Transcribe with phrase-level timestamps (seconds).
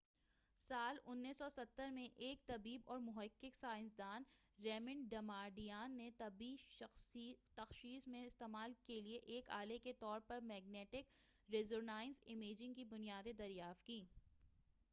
[0.59, 4.23] سال 1970 میں ایک طبیب اور محقق سائنسدان
[4.59, 6.55] ریمنڈ ڈماڈیان نے طبی
[7.55, 11.13] تشخیص میں استعمال کیلئے ایک آلے کے طور پر میگنیٹک
[11.49, 14.05] ریزونانس امیجنگ کی بنیادیں دریافت کیں